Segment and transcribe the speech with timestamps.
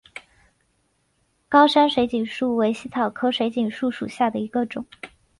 [1.47, 4.83] 高山水锦树为茜草科水锦树属下的一个种。